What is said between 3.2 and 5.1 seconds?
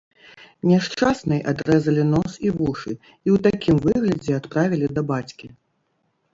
ў такім выглядзе адправілі да